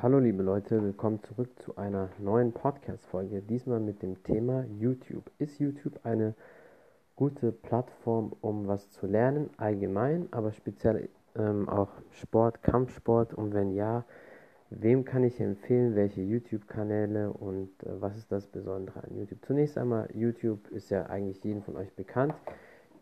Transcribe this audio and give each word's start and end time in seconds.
Hallo 0.00 0.20
liebe 0.20 0.44
Leute, 0.44 0.80
willkommen 0.80 1.20
zurück 1.24 1.50
zu 1.58 1.76
einer 1.76 2.10
neuen 2.20 2.52
Podcast-Folge. 2.52 3.42
Diesmal 3.42 3.80
mit 3.80 4.00
dem 4.00 4.22
Thema 4.22 4.64
YouTube. 4.78 5.28
Ist 5.38 5.58
YouTube 5.58 5.98
eine 6.04 6.36
gute 7.16 7.50
Plattform, 7.50 8.32
um 8.40 8.68
was 8.68 8.92
zu 8.92 9.08
lernen, 9.08 9.50
allgemein, 9.56 10.28
aber 10.30 10.52
speziell 10.52 11.08
ähm, 11.34 11.68
auch 11.68 11.88
Sport, 12.12 12.62
Kampfsport? 12.62 13.34
Und 13.34 13.54
wenn 13.54 13.72
ja, 13.72 14.04
wem 14.70 15.04
kann 15.04 15.24
ich 15.24 15.40
empfehlen, 15.40 15.96
welche 15.96 16.22
YouTube-Kanäle 16.22 17.32
und 17.32 17.70
äh, 17.82 18.00
was 18.00 18.16
ist 18.16 18.30
das 18.30 18.46
Besondere 18.46 19.02
an 19.02 19.16
YouTube? 19.16 19.44
Zunächst 19.44 19.76
einmal, 19.76 20.08
YouTube 20.14 20.68
ist 20.70 20.90
ja 20.90 21.06
eigentlich 21.06 21.42
jedem 21.42 21.62
von 21.62 21.74
euch 21.74 21.92
bekannt. 21.94 22.34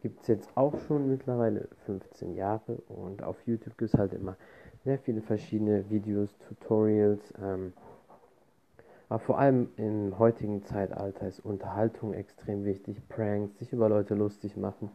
Gibt 0.00 0.22
es 0.22 0.28
jetzt 0.28 0.48
auch 0.54 0.78
schon 0.86 1.10
mittlerweile 1.10 1.68
15 1.84 2.36
Jahre 2.36 2.76
und 2.88 3.22
auf 3.22 3.36
YouTube 3.46 3.76
gibt 3.76 3.92
es 3.92 4.00
halt 4.00 4.14
immer 4.14 4.38
sehr 4.86 4.98
viele 5.00 5.20
verschiedene 5.20 5.90
Videos, 5.90 6.30
Tutorials. 6.46 7.34
Ähm, 7.42 7.72
aber 9.08 9.18
vor 9.18 9.38
allem 9.40 9.70
im 9.76 10.16
heutigen 10.16 10.62
Zeitalter 10.62 11.26
ist 11.26 11.40
Unterhaltung 11.40 12.14
extrem 12.14 12.64
wichtig. 12.64 12.96
Pranks, 13.08 13.58
sich 13.58 13.72
über 13.72 13.88
Leute 13.88 14.14
lustig 14.14 14.56
machen, 14.56 14.90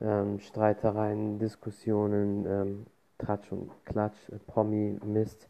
ähm, 0.00 0.40
Streitereien, 0.40 1.38
Diskussionen, 1.38 2.46
ähm, 2.46 2.86
Tratsch 3.18 3.52
und 3.52 3.70
Klatsch, 3.84 4.30
äh, 4.30 4.38
Promi, 4.46 4.98
Mist. 5.04 5.46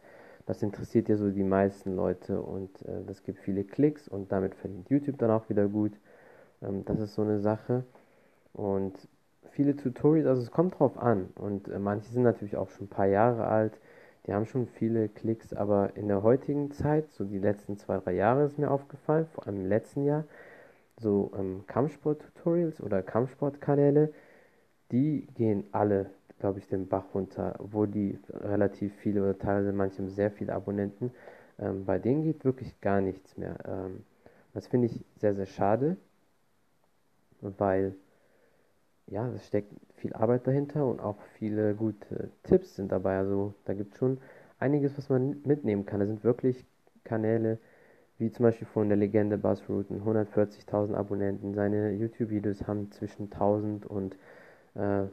Das 0.47 0.61
interessiert 0.65 1.09
ja 1.09 1.17
so 1.17 1.31
die 1.31 1.45
meisten 1.45 1.95
Leute 1.95 2.43
und 2.43 2.83
äh, 2.83 3.05
das 3.07 3.23
gibt 3.23 3.39
viele 3.39 3.63
Klicks 3.63 4.09
und 4.09 4.33
damit 4.33 4.57
verdient 4.57 4.91
YouTube 4.91 5.19
dann 5.19 5.31
auch 5.31 5.49
wieder 5.51 5.69
gut. 5.69 5.93
Ähm, 6.63 6.85
das 6.85 6.99
ist 6.99 7.15
so 7.15 7.23
eine 7.23 7.39
Sache. 7.39 7.85
Und 8.55 8.95
viele 9.59 9.75
Tutorials, 9.75 10.29
also 10.29 10.41
es 10.41 10.53
kommt 10.53 10.79
drauf 10.79 10.97
an. 10.97 11.31
Und 11.35 11.67
äh, 11.67 11.81
manche 11.81 12.09
sind 12.13 12.23
natürlich 12.23 12.57
auch 12.57 12.71
schon 12.71 12.87
ein 12.87 12.91
paar 12.91 13.07
Jahre 13.09 13.49
alt, 13.49 13.81
die 14.25 14.33
haben 14.33 14.47
schon 14.47 14.69
viele 14.69 15.09
Klicks, 15.09 15.53
aber 15.53 15.97
in 15.97 16.07
der 16.07 16.23
heutigen 16.23 16.71
Zeit, 16.71 17.11
so 17.11 17.25
die 17.25 17.41
letzten 17.41 17.77
zwei, 17.77 17.99
drei 17.99 18.13
Jahre 18.13 18.45
ist 18.45 18.57
mir 18.57 18.71
aufgefallen, 18.71 19.27
vor 19.27 19.49
allem 19.49 19.63
im 19.63 19.67
letzten 19.67 20.05
Jahr, 20.05 20.23
so 20.97 21.33
ähm, 21.37 21.65
Kampfsport-Tutorials 21.67 22.81
oder 22.81 23.03
Kampfsportkanäle, 23.03 24.13
die 24.93 25.27
gehen 25.35 25.65
alle, 25.73 26.11
glaube 26.39 26.61
ich, 26.61 26.69
den 26.69 26.87
Bach 26.87 27.07
runter, 27.13 27.57
wo 27.59 27.87
die 27.87 28.17
relativ 28.29 28.95
viele 28.95 29.23
oder 29.23 29.39
teilweise 29.41 29.73
manche 29.73 30.07
sehr 30.09 30.31
viele 30.31 30.55
Abonnenten, 30.55 31.11
ähm, 31.59 31.85
bei 31.85 31.99
denen 31.99 32.23
geht 32.23 32.45
wirklich 32.45 32.81
gar 32.81 33.01
nichts 33.01 33.37
mehr. 33.37 33.57
Ähm, 33.67 34.05
das 34.55 34.69
finde 34.69 34.87
ich 34.87 35.05
sehr, 35.17 35.35
sehr 35.35 35.47
schade, 35.47 35.97
weil 37.41 37.97
ja, 39.11 39.29
es 39.35 39.47
steckt 39.47 39.73
viel 39.97 40.13
Arbeit 40.13 40.47
dahinter 40.47 40.87
und 40.87 41.01
auch 41.01 41.17
viele 41.39 41.75
gute 41.75 42.31
Tipps 42.43 42.77
sind 42.77 42.93
dabei. 42.93 43.19
Also 43.19 43.55
da 43.65 43.75
gibt 43.75 43.93
es 43.93 43.99
schon 43.99 44.19
einiges, 44.59 44.97
was 44.99 45.09
man 45.09 45.41
mitnehmen 45.45 45.87
kann. 45.87 46.01
Da 46.01 46.07
sind 46.07 46.25
wirklich 46.25 46.65
Kanäle, 47.05 47.59
wie 48.19 48.31
zum 48.31 48.45
Beispiel 48.45 48.67
von 48.67 48.89
der 48.89 48.99
Legende 48.99 49.39
Buzzroot, 49.39 49.91
140.000 49.91 50.95
Abonnenten. 50.95 51.55
Seine 51.55 51.93
YouTube-Videos 51.93 52.67
haben 52.67 52.91
zwischen 52.93 53.31
1000 53.31 53.87
und, 53.87 54.15
äh, 54.75 55.05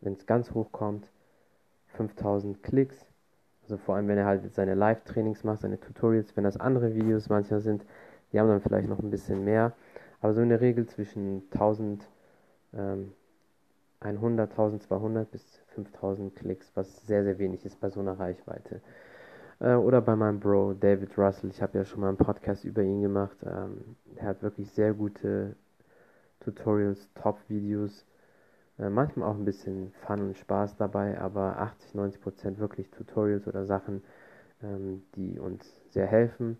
wenn 0.00 0.12
es 0.14 0.26
ganz 0.26 0.52
hoch 0.52 0.72
kommt, 0.72 1.08
5000 1.88 2.62
Klicks. 2.62 3.06
Also 3.62 3.76
vor 3.78 3.96
allem, 3.96 4.08
wenn 4.08 4.18
er 4.18 4.26
halt 4.26 4.54
seine 4.54 4.74
Live-Trainings 4.74 5.44
macht, 5.44 5.60
seine 5.60 5.80
Tutorials, 5.80 6.36
wenn 6.36 6.44
das 6.44 6.56
andere 6.56 6.94
Videos 6.94 7.28
manchmal 7.28 7.60
sind, 7.60 7.84
die 8.32 8.40
haben 8.40 8.48
dann 8.48 8.60
vielleicht 8.60 8.88
noch 8.88 9.00
ein 9.00 9.10
bisschen 9.10 9.44
mehr. 9.44 9.72
Aber 10.20 10.32
so 10.32 10.40
in 10.40 10.48
der 10.48 10.60
Regel 10.60 10.86
zwischen 10.86 11.42
1000 11.52 12.08
ähm, 12.74 13.12
100, 14.00 14.50
1200 14.50 15.30
bis 15.30 15.60
5000 15.74 16.34
Klicks, 16.36 16.70
was 16.74 17.06
sehr, 17.06 17.24
sehr 17.24 17.38
wenig 17.38 17.64
ist 17.64 17.80
bei 17.80 17.90
so 17.90 18.00
einer 18.00 18.18
Reichweite. 18.18 18.80
Äh, 19.60 19.74
oder 19.74 20.00
bei 20.00 20.16
meinem 20.16 20.40
Bro 20.40 20.74
David 20.74 21.16
Russell, 21.18 21.50
ich 21.50 21.62
habe 21.62 21.78
ja 21.78 21.84
schon 21.84 22.00
mal 22.00 22.08
einen 22.08 22.16
Podcast 22.16 22.64
über 22.64 22.82
ihn 22.82 23.02
gemacht. 23.02 23.36
Ähm, 23.44 23.96
er 24.16 24.28
hat 24.28 24.42
wirklich 24.42 24.70
sehr 24.72 24.92
gute 24.92 25.56
Tutorials, 26.40 27.08
Top-Videos. 27.14 28.04
Äh, 28.78 28.90
manchmal 28.90 29.30
auch 29.30 29.36
ein 29.36 29.44
bisschen 29.44 29.92
Fun 30.06 30.20
und 30.20 30.38
Spaß 30.38 30.76
dabei, 30.76 31.18
aber 31.18 31.58
80, 31.58 31.94
90 31.94 32.20
Prozent 32.20 32.58
wirklich 32.58 32.90
Tutorials 32.90 33.48
oder 33.48 33.64
Sachen, 33.64 34.02
ähm, 34.62 35.02
die 35.14 35.38
uns 35.38 35.64
sehr 35.90 36.06
helfen. 36.06 36.58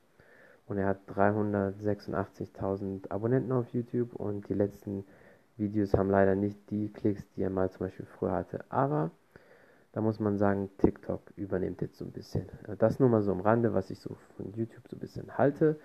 Und 0.66 0.78
er 0.78 0.88
hat 0.88 0.98
386.000 1.08 3.10
Abonnenten 3.10 3.52
auf 3.52 3.68
YouTube 3.72 4.14
und 4.16 4.48
die 4.48 4.54
letzten 4.54 5.04
Videos 5.56 5.94
haben 5.94 6.10
leider 6.10 6.34
nicht 6.34 6.70
die 6.70 6.92
Klicks, 6.92 7.26
die 7.30 7.42
er 7.42 7.50
mal 7.50 7.70
zum 7.70 7.86
Beispiel 7.86 8.06
früher 8.06 8.32
hatte. 8.32 8.64
Aber 8.68 9.10
da 9.92 10.00
muss 10.02 10.20
man 10.20 10.36
sagen, 10.36 10.70
TikTok 10.78 11.22
übernimmt 11.36 11.80
jetzt 11.80 11.96
so 11.96 12.04
ein 12.04 12.12
bisschen. 12.12 12.46
Äh, 12.68 12.76
das 12.76 13.00
nur 13.00 13.08
mal 13.08 13.22
so 13.22 13.32
am 13.32 13.40
Rande, 13.40 13.72
was 13.72 13.90
ich 13.90 13.98
so 13.98 14.16
von 14.36 14.52
YouTube 14.52 14.86
so 14.88 14.96
ein 14.96 15.00
bisschen 15.00 15.38
halte, 15.38 15.80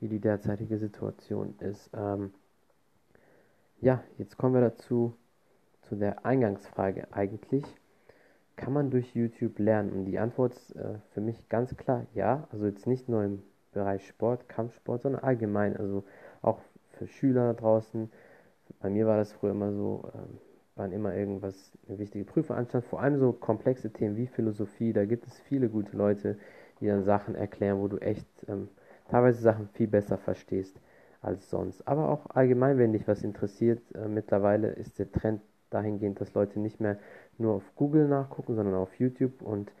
wie 0.00 0.08
die 0.08 0.20
derzeitige 0.20 0.78
Situation 0.78 1.56
ist. 1.58 1.90
Ähm, 1.94 2.32
ja, 3.80 4.02
jetzt 4.18 4.36
kommen 4.36 4.54
wir 4.54 4.60
dazu, 4.60 5.16
zu 5.82 5.96
der 5.96 6.24
Eingangsfrage 6.24 7.12
eigentlich. 7.12 7.64
Kann 8.56 8.72
man 8.72 8.90
durch 8.90 9.14
YouTube 9.14 9.58
lernen? 9.58 9.90
Und 9.92 10.04
die 10.06 10.18
Antwort 10.18 10.54
ist 10.54 10.76
äh, 10.76 10.98
für 11.10 11.20
mich 11.20 11.48
ganz 11.48 11.76
klar 11.76 12.06
ja. 12.14 12.46
Also 12.52 12.66
jetzt 12.66 12.86
nicht 12.86 13.08
nur 13.08 13.24
im 13.24 13.42
Bereich 13.72 14.06
Sport, 14.06 14.48
Kampfsport, 14.48 15.02
sondern 15.02 15.22
allgemein. 15.22 15.76
Also 15.76 16.04
auch 16.40 16.60
für 16.92 17.06
Schüler 17.06 17.52
draußen, 17.52 18.10
bei 18.80 18.90
mir 18.90 19.06
war 19.06 19.16
das 19.16 19.32
früher 19.32 19.52
immer 19.52 19.72
so, 19.72 20.04
ähm, 20.14 20.38
wann 20.76 20.92
immer 20.92 21.14
irgendwas, 21.14 21.72
eine 21.88 21.98
wichtige 21.98 22.24
Prüfung 22.24 22.56
anstand, 22.56 22.84
vor 22.84 23.00
allem 23.00 23.18
so 23.18 23.32
komplexe 23.32 23.90
Themen 23.92 24.16
wie 24.16 24.26
Philosophie, 24.26 24.92
da 24.92 25.04
gibt 25.04 25.26
es 25.26 25.38
viele 25.40 25.68
gute 25.68 25.96
Leute, 25.96 26.36
die 26.80 26.86
dann 26.86 27.04
Sachen 27.04 27.34
erklären, 27.34 27.80
wo 27.80 27.88
du 27.88 27.98
echt 27.98 28.26
ähm, 28.48 28.68
teilweise 29.08 29.40
Sachen 29.40 29.68
viel 29.68 29.86
besser 29.88 30.18
verstehst 30.18 30.78
als 31.22 31.48
sonst. 31.50 31.86
Aber 31.88 32.10
auch 32.10 32.26
allgemein, 32.30 32.78
wenn 32.78 32.92
dich 32.92 33.08
was 33.08 33.22
interessiert, 33.22 33.80
äh, 33.94 34.08
mittlerweile 34.08 34.68
ist 34.68 34.98
der 34.98 35.10
Trend 35.10 35.40
dahingehend, 35.70 36.20
dass 36.20 36.34
Leute 36.34 36.60
nicht 36.60 36.80
mehr 36.80 36.98
nur 37.38 37.54
auf 37.54 37.74
Google 37.74 38.08
nachgucken, 38.08 38.54
sondern 38.54 38.74
auf 38.74 38.94
YouTube 38.98 39.42
und 39.42 39.72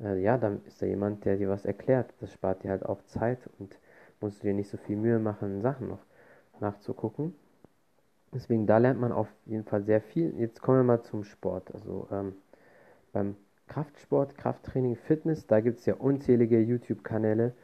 äh, 0.00 0.20
ja, 0.20 0.36
dann 0.38 0.62
ist 0.66 0.82
da 0.82 0.86
jemand, 0.86 1.24
der 1.24 1.36
dir 1.36 1.48
was 1.48 1.64
erklärt. 1.64 2.12
Das 2.20 2.32
spart 2.32 2.62
dir 2.62 2.70
halt 2.70 2.84
auch 2.84 3.02
Zeit 3.04 3.38
und 3.58 3.78
musst 4.20 4.42
du 4.42 4.48
dir 4.48 4.54
nicht 4.54 4.70
so 4.70 4.76
viel 4.76 4.96
Mühe 4.96 5.18
machen, 5.18 5.62
Sachen 5.62 5.88
noch 5.88 6.04
nachzugucken. 6.60 7.34
Deswegen, 8.32 8.66
da 8.66 8.78
lernt 8.78 9.00
man 9.00 9.12
auf 9.12 9.28
jeden 9.46 9.64
Fall 9.64 9.82
sehr 9.82 10.00
viel. 10.00 10.34
Jetzt 10.38 10.62
kommen 10.62 10.78
wir 10.78 10.84
mal 10.84 11.02
zum 11.02 11.24
Sport. 11.24 11.74
Also 11.74 12.08
ähm, 12.12 12.34
beim 13.12 13.36
Kraftsport, 13.68 14.36
Krafttraining, 14.36 14.96
Fitness, 14.96 15.46
da 15.46 15.60
gibt 15.60 15.80
es 15.80 15.86
ja 15.86 15.94
unzählige 15.94 16.60
YouTube-Kanäle 16.60 17.54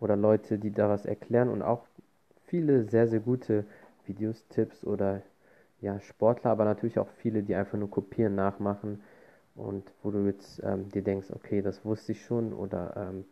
oder 0.00 0.16
Leute, 0.16 0.58
die 0.58 0.72
da 0.72 0.88
was 0.88 1.06
erklären 1.06 1.48
und 1.48 1.62
auch 1.62 1.86
viele 2.46 2.84
sehr, 2.84 3.08
sehr 3.08 3.20
gute 3.20 3.64
Videos, 4.06 4.46
Tipps 4.48 4.84
oder 4.84 5.22
ja, 5.80 6.00
Sportler, 6.00 6.50
aber 6.52 6.64
natürlich 6.64 6.98
auch 6.98 7.08
viele, 7.18 7.42
die 7.42 7.54
einfach 7.54 7.78
nur 7.78 7.90
kopieren, 7.90 8.34
nachmachen 8.34 9.02
und 9.54 9.92
wo 10.02 10.10
du 10.10 10.26
jetzt 10.26 10.62
ähm, 10.64 10.88
dir 10.90 11.02
denkst, 11.02 11.28
okay, 11.32 11.62
das 11.62 11.84
wusste 11.84 12.12
ich 12.12 12.24
schon 12.24 12.52
oder 12.52 12.94
ähm, 12.96 13.24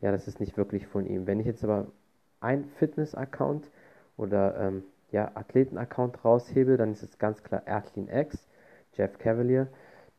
ja, 0.00 0.12
das 0.12 0.28
ist 0.28 0.40
nicht 0.40 0.56
wirklich 0.56 0.86
von 0.86 1.06
ihm. 1.06 1.26
Wenn 1.26 1.40
ich 1.40 1.46
jetzt 1.46 1.64
aber 1.64 1.86
ein 2.40 2.64
Fitness-Account 2.78 3.70
oder 4.16 4.58
ähm, 4.60 4.84
ja, 5.10 5.30
Athleten-Account 5.34 6.24
raushebe, 6.24 6.76
dann 6.76 6.92
ist 6.92 7.02
es 7.02 7.18
ganz 7.18 7.42
klar 7.42 7.62
Ertlin 7.66 8.08
X, 8.08 8.46
Jeff 8.92 9.18
Cavalier. 9.18 9.68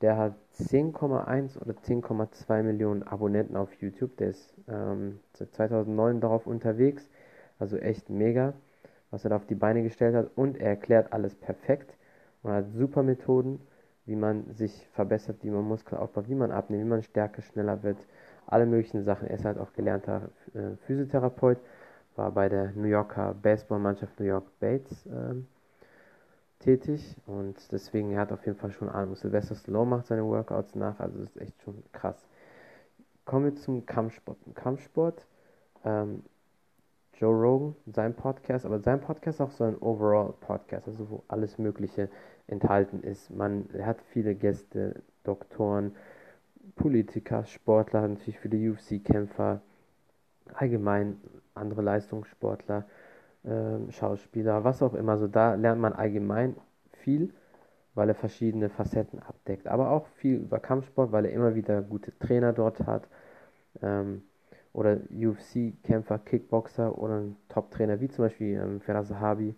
Der 0.01 0.17
hat 0.17 0.35
10,1 0.57 1.59
oder 1.59 1.73
10,2 1.73 2.63
Millionen 2.63 3.03
Abonnenten 3.03 3.57
auf 3.57 3.73
YouTube. 3.81 4.15
Der 4.17 4.29
ist 4.29 4.53
ähm, 4.69 5.19
seit 5.33 5.53
2009 5.53 6.21
darauf 6.21 6.47
unterwegs. 6.47 7.09
Also 7.59 7.77
echt 7.77 8.09
mega, 8.09 8.53
was 9.11 9.25
er 9.25 9.31
da 9.31 9.35
auf 9.35 9.45
die 9.45 9.55
Beine 9.55 9.83
gestellt 9.83 10.15
hat. 10.15 10.31
Und 10.35 10.57
er 10.57 10.69
erklärt 10.69 11.11
alles 11.11 11.35
perfekt 11.35 11.97
und 12.43 12.51
hat 12.51 12.71
super 12.71 13.03
Methoden, 13.03 13.59
wie 14.05 14.15
man 14.15 14.53
sich 14.53 14.87
verbessert, 14.93 15.43
wie 15.43 15.49
man 15.49 15.65
Muskeln 15.65 15.99
aufbaut, 15.99 16.29
wie 16.29 16.35
man 16.35 16.51
abnimmt, 16.51 16.85
wie 16.85 16.89
man 16.89 17.03
stärker, 17.03 17.41
schneller 17.41 17.83
wird. 17.83 17.97
Alle 18.47 18.65
möglichen 18.65 19.03
Sachen. 19.03 19.27
Er 19.27 19.35
ist 19.35 19.45
halt 19.45 19.57
auch 19.57 19.73
gelernter 19.73 20.29
äh, 20.53 20.77
Physiotherapeut 20.87 21.59
war 22.19 22.31
bei 22.31 22.49
der 22.49 22.71
New 22.73 22.87
Yorker 22.87 23.33
Baseballmannschaft 23.33 24.19
New 24.19 24.25
York 24.25 24.59
Bates 24.59 25.05
ähm, 25.05 25.47
tätig 26.59 27.15
und 27.25 27.55
deswegen 27.71 28.11
er 28.11 28.19
hat 28.21 28.33
auf 28.33 28.45
jeden 28.45 28.57
Fall 28.57 28.71
schon 28.71 28.89
Ahnung. 28.89 29.15
Sylvester 29.15 29.55
Stallone 29.55 29.89
macht 29.89 30.07
seine 30.07 30.25
Workouts 30.25 30.75
nach, 30.75 30.99
also 30.99 31.17
das 31.19 31.29
ist 31.29 31.41
echt 31.41 31.61
schon 31.61 31.81
krass. 31.93 32.27
Kommen 33.23 33.45
wir 33.45 33.55
zum 33.55 33.85
Kampfsport. 33.85 34.37
Im 34.45 34.53
Kampfsport, 34.53 35.25
ähm, 35.85 36.23
Joe 37.13 37.33
Rogan, 37.33 37.75
sein 37.85 38.13
Podcast, 38.13 38.65
aber 38.65 38.79
sein 38.79 38.99
Podcast 38.99 39.39
ist 39.39 39.45
auch 39.45 39.51
so 39.51 39.63
ein 39.63 39.77
Overall-Podcast, 39.77 40.89
also 40.89 41.09
wo 41.09 41.23
alles 41.29 41.57
Mögliche 41.57 42.09
enthalten 42.47 43.01
ist. 43.01 43.29
Man 43.29 43.69
hat 43.81 44.01
viele 44.01 44.35
Gäste, 44.35 45.01
Doktoren, 45.23 45.95
Politiker, 46.75 47.45
Sportler, 47.45 48.05
natürlich 48.05 48.39
viele 48.39 48.71
UFC-Kämpfer, 48.71 49.61
allgemein 50.53 51.21
andere 51.53 51.81
Leistungssportler, 51.81 52.85
äh, 53.43 53.91
Schauspieler, 53.91 54.63
was 54.63 54.81
auch 54.83 54.93
immer. 54.93 55.17
So 55.17 55.27
da 55.27 55.55
lernt 55.55 55.81
man 55.81 55.93
allgemein 55.93 56.55
viel, 56.91 57.33
weil 57.95 58.09
er 58.09 58.15
verschiedene 58.15 58.69
Facetten 58.69 59.19
abdeckt. 59.19 59.67
Aber 59.67 59.91
auch 59.91 60.07
viel 60.07 60.37
über 60.37 60.59
Kampfsport, 60.59 61.11
weil 61.11 61.25
er 61.25 61.31
immer 61.33 61.55
wieder 61.55 61.81
gute 61.81 62.17
Trainer 62.19 62.53
dort 62.53 62.85
hat. 62.85 63.07
Ähm, 63.81 64.23
oder 64.73 64.97
UFC-Kämpfer, 65.11 66.19
Kickboxer 66.19 66.97
oder 66.97 67.19
ein 67.19 67.35
Top-Trainer 67.49 67.99
wie 68.01 68.07
zum 68.09 68.25
Beispiel 68.25 68.55
ähm, 68.57 68.81
Ferraz 68.81 69.07
Sahabi, 69.07 69.55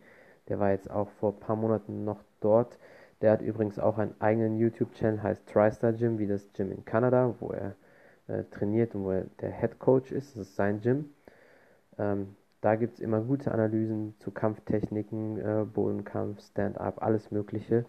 der 0.48 0.60
war 0.60 0.72
jetzt 0.72 0.90
auch 0.90 1.10
vor 1.20 1.34
ein 1.34 1.40
paar 1.40 1.56
Monaten 1.56 2.04
noch 2.04 2.24
dort. 2.40 2.78
Der 3.22 3.32
hat 3.32 3.42
übrigens 3.42 3.78
auch 3.78 3.98
einen 3.98 4.20
eigenen 4.20 4.58
YouTube-Channel, 4.58 5.22
heißt 5.22 5.48
TriStar 5.48 5.94
Gym, 5.94 6.18
wie 6.18 6.28
das 6.28 6.52
Gym 6.54 6.72
in 6.72 6.86
Kanada, 6.86 7.36
wo 7.40 7.52
er 7.52 7.76
äh, 8.28 8.44
trainiert 8.46 8.96
und 8.96 9.04
wo 9.04 9.12
er 9.12 9.26
der 9.42 9.52
Head 9.52 9.80
Coach 9.80 10.12
ist. 10.12 10.36
Das 10.36 10.48
ist 10.48 10.56
sein 10.56 10.82
Gym. 10.82 11.12
Ähm, 12.02 12.36
da 12.62 12.76
gibt 12.76 12.96
es 12.96 13.00
immer 13.00 13.22
gute 13.22 13.52
Analysen 13.52 14.16
zu 14.20 14.32
Kampftechniken, 14.32 15.38
äh, 15.38 15.66
Bodenkampf, 15.66 16.42
Stand-up, 16.42 17.02
alles 17.02 17.32
Mögliche. 17.32 17.86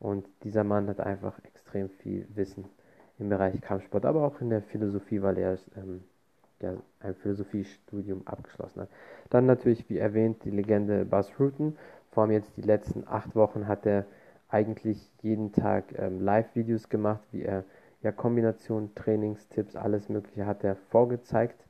Und 0.00 0.26
dieser 0.42 0.64
Mann 0.64 0.88
hat 0.88 1.00
einfach 1.00 1.38
extrem 1.44 1.88
viel 1.88 2.26
Wissen 2.34 2.64
im 3.18 3.28
Bereich 3.28 3.60
Kampfsport, 3.60 4.04
aber 4.04 4.26
auch 4.26 4.40
in 4.40 4.50
der 4.50 4.62
Philosophie, 4.62 5.22
weil 5.22 5.38
er 5.38 5.56
ähm, 5.76 6.02
ja, 6.60 6.74
ein 7.00 7.14
Philosophiestudium 7.14 8.26
abgeschlossen 8.26 8.82
hat. 8.82 8.88
Dann 9.30 9.46
natürlich, 9.46 9.88
wie 9.88 9.98
erwähnt, 9.98 10.44
die 10.44 10.50
Legende 10.50 11.04
Buzz 11.04 11.30
Rutten. 11.38 11.76
Vor 12.10 12.24
allem 12.24 12.32
jetzt 12.32 12.56
die 12.56 12.62
letzten 12.62 13.06
acht 13.06 13.34
Wochen 13.34 13.68
hat 13.68 13.86
er 13.86 14.04
eigentlich 14.48 15.10
jeden 15.22 15.52
Tag 15.52 15.84
ähm, 15.98 16.20
Live-Videos 16.20 16.88
gemacht, 16.88 17.22
wie 17.30 17.42
er 17.42 17.64
ja 18.02 18.12
Kombinationen, 18.12 18.94
Trainingstipps, 18.94 19.76
alles 19.76 20.08
Mögliche 20.08 20.44
hat 20.44 20.64
er 20.64 20.76
vorgezeigt 20.90 21.64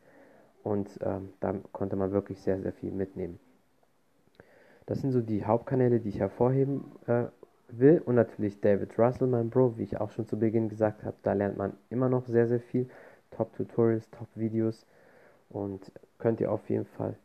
und 0.63 0.89
ähm, 1.03 1.31
da 1.41 1.55
konnte 1.73 1.97
man 1.97 2.13
wirklich 2.13 2.41
sehr, 2.41 2.61
sehr 2.61 2.73
viel 2.73 2.93
mitnehmen. 2.93 3.39
Das 4.87 5.01
sind 5.01 5.13
so 5.13 5.21
die 5.21 5.45
Hauptkanäle, 5.45 6.01
die 6.01 6.09
ich 6.09 6.19
hervorheben 6.19 6.85
äh, 7.07 7.25
will 7.69 8.03
und 8.05 8.15
natürlich 8.15 8.61
David 8.61 8.99
Russell, 8.99 9.29
mein 9.29 9.51
Bro, 9.51 9.79
wie 9.79 9.85
ich 9.85 10.01
auch 10.01 10.11
schon 10.11 10.27
zu 10.27 10.39
Beginn 10.39 10.69
gesagt 10.69 11.05
habe, 11.05 11.17
da 11.23 11.33
lernt 11.33 11.57
man 11.57 11.75
immer 11.91 12.09
noch 12.09 12.27
sehr, 12.27 12.47
sehr 12.49 12.61
viel. 12.61 12.89
Top-Tutorials, 13.31 14.11
Top-Videos 14.11 14.87
und 15.49 15.91
könnt 16.19 16.41
ihr 16.41 16.53
auf 16.53 16.69
jeden 16.69 16.85
Fall 16.85 17.17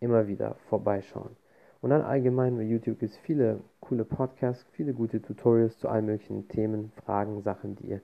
immer 0.00 0.28
wieder 0.28 0.56
vorbeischauen. 0.68 1.36
Und 1.80 1.90
dann 1.90 2.02
allgemein 2.02 2.56
bei 2.56 2.62
YouTube 2.62 2.98
gibt 2.98 3.12
es 3.12 3.18
viele 3.18 3.60
coole 3.80 4.04
Podcasts, 4.04 4.66
viele 4.72 4.92
gute 4.92 5.22
Tutorials 5.22 5.78
zu 5.78 5.88
allen 5.88 6.06
möglichen 6.06 6.48
Themen, 6.48 6.92
Fragen, 7.04 7.40
Sachen, 7.42 7.76
die 7.76 7.86
ihr 7.86 8.00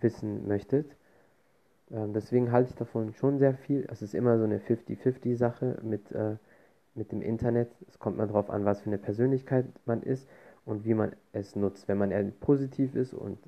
wissen 0.00 0.46
möchtet. 0.46 0.86
Ähm, 1.92 2.12
deswegen 2.12 2.52
halte 2.52 2.70
ich 2.70 2.76
davon 2.76 3.12
schon 3.14 3.38
sehr 3.38 3.54
viel. 3.54 3.86
Es 3.90 4.02
ist 4.02 4.14
immer 4.14 4.38
so 4.38 4.44
eine 4.44 4.58
50-50 4.58 5.36
Sache 5.36 5.78
mit, 5.82 6.10
äh, 6.12 6.36
mit 6.94 7.12
dem 7.12 7.22
Internet. 7.22 7.70
Es 7.88 7.98
kommt 7.98 8.16
mal 8.16 8.26
darauf 8.26 8.50
an, 8.50 8.64
was 8.64 8.80
für 8.80 8.88
eine 8.88 8.98
Persönlichkeit 8.98 9.66
man 9.84 10.02
ist 10.02 10.28
und 10.64 10.84
wie 10.84 10.94
man 10.94 11.14
es 11.32 11.56
nutzt. 11.56 11.88
Wenn 11.88 11.98
man 11.98 12.10
eher 12.10 12.24
positiv 12.40 12.94
ist 12.94 13.14
und 13.14 13.38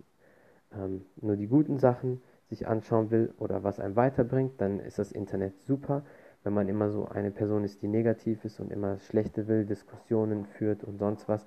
ähm, 0.72 1.02
nur 1.20 1.36
die 1.36 1.46
guten 1.46 1.78
Sachen 1.78 2.22
sich 2.48 2.66
anschauen 2.66 3.10
will 3.10 3.32
oder 3.38 3.64
was 3.64 3.80
einem 3.80 3.96
weiterbringt, 3.96 4.60
dann 4.60 4.80
ist 4.80 4.98
das 4.98 5.12
Internet 5.12 5.60
super. 5.62 6.04
Wenn 6.42 6.52
man 6.52 6.68
immer 6.68 6.90
so 6.90 7.06
eine 7.08 7.30
Person 7.30 7.64
ist, 7.64 7.80
die 7.82 7.88
negativ 7.88 8.44
ist 8.44 8.60
und 8.60 8.70
immer 8.70 8.94
das 8.94 9.06
Schlechte 9.06 9.48
will, 9.48 9.64
Diskussionen 9.64 10.44
führt 10.44 10.84
und 10.84 10.98
sonst 10.98 11.26
was, 11.28 11.46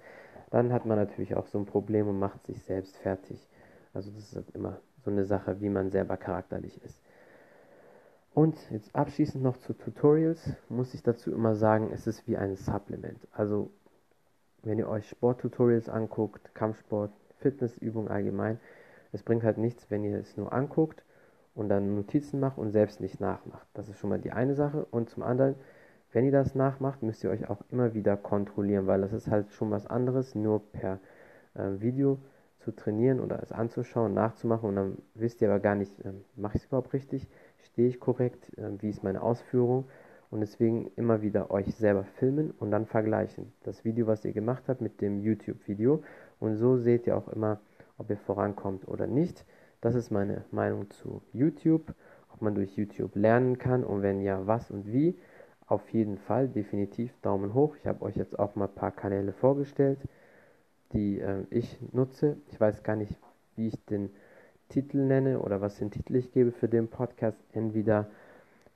dann 0.50 0.74
hat 0.74 0.86
man 0.86 0.98
natürlich 0.98 1.36
auch 1.36 1.46
so 1.48 1.60
ein 1.60 1.66
Problem 1.66 2.08
und 2.08 2.18
macht 2.18 2.48
sich 2.48 2.64
selbst 2.64 2.98
fertig. 2.98 3.48
Also 3.94 4.12
das 4.12 4.24
ist 4.24 4.36
halt 4.36 4.50
immer 4.56 4.80
so 5.08 5.12
eine 5.12 5.24
Sache, 5.24 5.62
wie 5.62 5.70
man 5.70 5.90
selber 5.90 6.18
charakterlich 6.18 6.84
ist. 6.84 7.02
Und 8.34 8.58
jetzt 8.72 8.94
abschließend 8.94 9.42
noch 9.42 9.56
zu 9.56 9.74
Tutorials, 9.74 10.52
muss 10.68 10.94
ich 10.94 11.02
dazu 11.02 11.32
immer 11.32 11.56
sagen, 11.56 11.92
es 11.94 12.08
ist 12.08 12.28
wie 12.28 12.36
ein 12.36 12.58
Supplement. 12.58 13.26
Also 13.32 13.72
wenn 14.64 14.78
ihr 14.78 14.90
euch 14.90 15.08
Sporttutorials 15.08 15.88
anguckt, 15.88 16.54
Kampfsport, 16.54 17.12
Fitnessübungen 17.40 18.12
allgemein, 18.12 18.60
es 19.14 19.24
bringt 19.24 19.44
halt 19.44 19.58
nichts, 19.58 19.90
wenn 19.90 20.04
ihr 20.04 20.20
es 20.20 20.36
nur 20.36 20.52
anguckt 20.52 21.06
und 21.56 21.70
dann 21.70 21.96
Notizen 21.96 22.42
macht 22.42 22.58
und 22.58 22.72
selbst 22.72 23.00
nicht 23.00 23.22
nachmacht. 23.22 23.66
Das 23.76 23.88
ist 23.88 23.98
schon 23.98 24.10
mal 24.10 24.20
die 24.20 24.34
eine 24.34 24.56
Sache. 24.56 24.86
Und 24.92 25.10
zum 25.10 25.24
anderen, 25.24 25.56
wenn 26.12 26.26
ihr 26.26 26.34
das 26.34 26.54
nachmacht, 26.54 27.02
müsst 27.02 27.24
ihr 27.24 27.30
euch 27.30 27.50
auch 27.50 27.62
immer 27.72 27.94
wieder 27.94 28.18
kontrollieren, 28.18 28.88
weil 28.88 29.00
das 29.00 29.14
ist 29.14 29.32
halt 29.32 29.54
schon 29.54 29.72
was 29.72 29.88
anderes, 29.88 30.36
nur 30.36 30.70
per 30.74 31.00
äh, 31.54 31.80
Video 31.80 32.20
zu 32.68 32.76
trainieren 32.76 33.22
oder 33.22 33.42
es 33.42 33.54
anzuschauen, 33.54 34.14
nachzumachen 34.14 34.68
und 34.68 34.76
dann 34.76 34.98
wisst 35.14 35.42
ihr 35.42 35.50
aber 35.50 35.62
gar 35.62 35.76
nicht, 35.76 35.98
äh, 36.02 36.12
mache 36.36 36.58
ich 36.58 36.64
es 36.64 36.68
überhaupt 36.68 36.92
richtig, 36.92 37.30
stehe 37.60 37.88
ich 37.88 38.02
korrekt, 38.02 38.52
äh, 38.58 38.72
wie 38.82 38.90
ist 38.90 39.04
meine 39.04 39.22
Ausführung 39.22 39.86
und 40.30 40.42
deswegen 40.42 40.92
immer 40.98 41.22
wieder 41.22 41.50
euch 41.50 41.74
selber 41.76 42.04
filmen 42.04 42.52
und 42.52 42.72
dann 42.72 42.86
vergleichen. 42.86 43.54
Das 43.64 43.86
Video, 43.86 44.06
was 44.06 44.26
ihr 44.26 44.34
gemacht 44.34 44.64
habt 44.68 44.82
mit 44.82 45.00
dem 45.00 45.22
YouTube-Video 45.22 46.04
und 46.42 46.58
so 46.58 46.76
seht 46.76 47.08
ihr 47.08 47.16
auch 47.16 47.30
immer, 47.30 47.62
ob 47.98 48.10
ihr 48.10 48.18
vorankommt 48.18 48.86
oder 48.86 49.08
nicht. 49.08 49.46
Das 49.80 49.96
ist 49.96 50.12
meine 50.12 50.44
Meinung 50.52 50.90
zu 50.90 51.22
YouTube, 51.32 51.94
ob 52.34 52.42
man 52.42 52.54
durch 52.54 52.76
YouTube 52.76 53.16
lernen 53.16 53.58
kann 53.58 53.86
und 53.86 54.02
wenn 54.02 54.20
ja, 54.20 54.46
was 54.46 54.72
und 54.72 54.92
wie. 54.92 55.18
Auf 55.68 55.88
jeden 55.92 56.18
Fall, 56.18 56.50
definitiv 56.50 57.14
Daumen 57.22 57.54
hoch. 57.54 57.78
Ich 57.78 57.88
habe 57.88 58.02
euch 58.02 58.18
jetzt 58.18 58.38
auch 58.38 58.56
mal 58.56 58.66
ein 58.66 58.76
paar 58.76 58.92
Kanäle 58.92 59.32
vorgestellt, 59.32 60.00
die 60.94 61.20
äh, 61.20 61.44
ich 61.50 61.78
nutze. 61.92 62.38
Ich 62.48 62.60
weiß 62.60 62.84
gar 62.84 62.96
nicht, 62.96 63.16
wie 63.56 63.68
ich 63.68 63.86
den 63.86 64.10
Titel 64.70 64.98
nenne 64.98 65.40
oder 65.40 65.62
was 65.62 65.78
den 65.78 65.92
Titel 65.92 66.16
ich 66.16 66.32
gebe 66.32 66.52
für 66.52 66.68
den 66.68 66.88
Podcast. 66.88 67.38
Entweder 67.54 68.08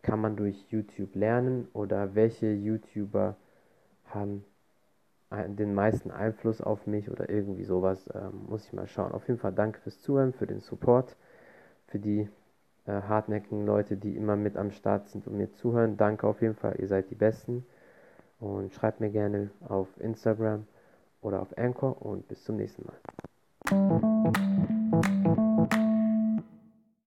kann 0.02 0.20
man 0.20 0.36
durch 0.36 0.66
YouTube 0.70 1.16
lernen 1.16 1.68
oder 1.74 2.16
welche 2.16 2.52
YouTuber 2.52 3.36
haben 4.06 4.44
den 5.32 5.74
meisten 5.74 6.12
Einfluss 6.12 6.62
auf 6.62 6.88
mich 6.88 7.10
oder 7.10 7.30
irgendwie 7.30 7.64
sowas. 7.64 8.10
Ähm, 8.14 8.46
muss 8.50 8.66
ich 8.66 8.74
mal 8.74 8.88
schauen. 8.88 9.14
Auf 9.14 9.28
jeden 9.28 9.40
Fall 9.40 9.54
danke 9.54 9.80
fürs 9.80 10.02
Zuhören, 10.02 10.34
für 10.34 10.48
den 10.48 10.60
Support, 10.60 11.16
für 11.88 12.00
die 12.00 12.28
äh, 12.86 12.92
hartnäckigen 12.92 13.66
Leute, 13.66 13.96
die 13.96 14.16
immer 14.16 14.36
mit 14.36 14.58
am 14.58 14.72
Start 14.72 15.08
sind 15.08 15.28
und 15.28 15.38
mir 15.38 15.52
zuhören. 15.54 15.96
Danke 15.96 16.28
auf 16.28 16.42
jeden 16.42 16.56
Fall, 16.56 16.76
ihr 16.80 16.88
seid 16.88 17.10
die 17.12 17.16
Besten. 17.16 17.66
Und 18.40 18.74
schreibt 18.74 19.00
mir 19.00 19.12
gerne 19.12 19.52
auf 19.68 19.88
Instagram 20.00 20.66
oder 21.22 21.42
auf 21.42 21.58
Anchor 21.58 22.02
und 22.02 22.28
bis 22.28 22.44
zum 22.44 22.58
nächsten 22.58 22.86
Mal. 22.86 24.41